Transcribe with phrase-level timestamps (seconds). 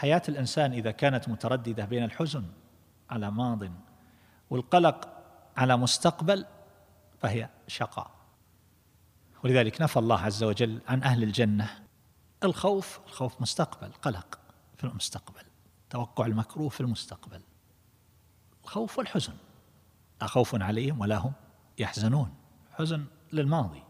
[0.00, 2.44] حياة الإنسان إذا كانت مترددة بين الحزن
[3.10, 3.62] على ماض
[4.50, 5.08] والقلق
[5.56, 6.46] على مستقبل
[7.18, 8.10] فهي شقاء.
[9.44, 11.70] ولذلك نفى الله عز وجل عن أهل الجنة
[12.44, 14.38] الخوف الخوف مستقبل قلق
[14.76, 15.42] في المستقبل
[15.90, 17.40] توقع المكروه في المستقبل
[18.64, 19.34] الخوف والحزن.
[20.20, 21.32] لا خوف عليهم ولا هم
[21.78, 22.34] يحزنون.
[22.72, 23.82] حزن للماضي.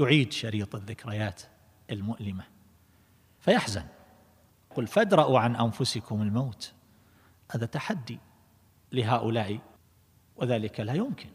[0.00, 1.42] يعيد شريط الذكريات
[1.90, 2.44] المؤلمة.
[3.40, 3.86] فيحزن.
[4.76, 6.74] قل فادرأوا عن أنفسكم الموت.
[7.50, 8.18] هذا تحدي
[8.92, 9.58] لهؤلاء
[10.36, 11.30] وذلك لا يمكن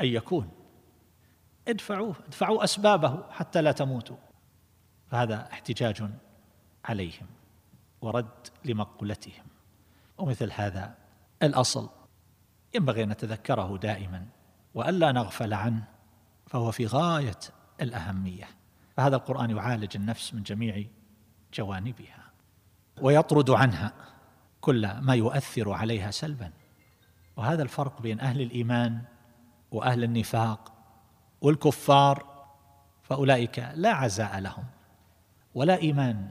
[0.00, 0.50] أن يكون.
[1.68, 4.16] ادفعوه ادفعوا أسبابه حتى لا تموتوا.
[5.06, 6.10] فهذا احتجاج
[6.84, 7.26] عليهم
[8.00, 9.46] ورد لمقولتهم.
[10.18, 10.94] ومثل هذا
[11.42, 11.90] الأصل
[12.74, 14.26] ينبغي أن نتذكره دائما
[14.74, 15.88] والا نغفل عنه
[16.46, 17.38] فهو في غاية
[17.80, 18.48] الأهمية.
[18.96, 20.84] فهذا القرآن يعالج النفس من جميع
[21.54, 22.24] جوانبها.
[23.00, 23.92] ويطرد عنها
[24.60, 26.50] كل ما يؤثر عليها سلبا.
[27.36, 29.02] وهذا الفرق بين أهل الإيمان
[29.70, 30.72] وأهل النفاق
[31.40, 32.44] والكفار
[33.02, 34.64] فأولئك لا عزاء لهم
[35.54, 36.28] ولا إيمان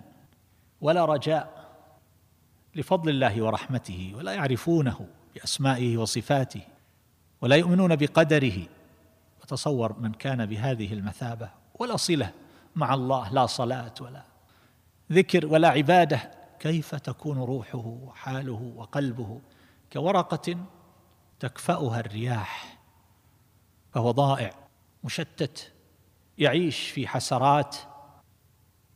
[0.81, 1.70] ولا رجاء
[2.75, 6.61] لفضل الله ورحمته ولا يعرفونه بأسمائه وصفاته
[7.42, 8.67] ولا يؤمنون بقدره.
[9.42, 12.31] وتصور من كان بهذه المثابة ولا صلة
[12.75, 14.23] مع الله لا صلاة ولا
[15.11, 16.31] ذكر ولا عبادة
[16.64, 19.42] كيف تكون روحه وحاله وقلبه
[19.94, 20.66] كورقة
[21.39, 22.80] تكفأها الرياح
[23.92, 24.53] فهو ضائع
[25.03, 25.73] مشتت
[26.38, 27.78] يعيش في حسرات.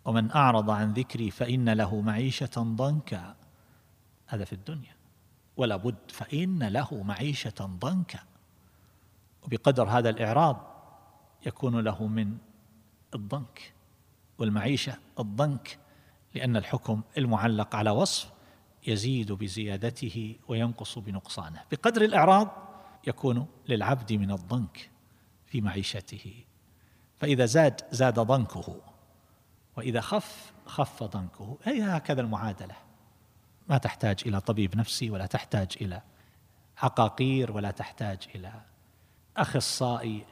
[0.06, 3.36] ومن أعرض عن ذكري فإن له معيشة ضنكا.
[4.28, 4.96] هذا في الدنيا.
[5.58, 8.20] ولا بد فإن له معيشة ضنكا.
[9.44, 10.58] وبقدر هذا الإعراض
[11.46, 12.38] يكون له من
[13.16, 13.74] الضنك
[14.38, 15.80] والمعيشة الضنك
[16.36, 18.32] لأن الحكم المعلق على وصف
[18.88, 21.64] يزيد بزيادته وينقص بنقصانه.
[21.72, 22.50] بقدر الإعراض
[23.08, 24.90] يكون للعبد من الضنك
[25.46, 26.44] في معيشته.
[27.18, 28.82] فإذا زاد زاد ضنكه
[29.78, 31.58] وإذا خف خف ضنكه.
[31.64, 32.76] هي هكذا المعادلة.
[33.70, 36.02] ما تحتاج إلى طبيب نفسي ولا تحتاج إلى
[36.78, 38.62] عقاقير ولا تحتاج إلى
[39.38, 40.26] أخصائي.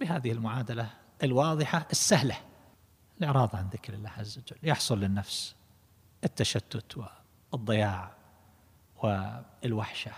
[0.00, 0.90] بهذه المعادلة
[1.22, 2.36] الواضحة السهلة.
[3.18, 5.54] الإعراض عن ذكر الله عز وجل يحصل للنفس
[6.24, 7.06] التشتت
[7.52, 8.10] والضياع
[8.96, 10.12] والوحشة.